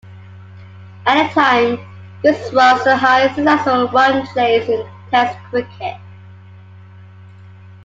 [1.05, 1.79] At the time,
[2.23, 5.97] this was the highest successful run-chase in Test cricket.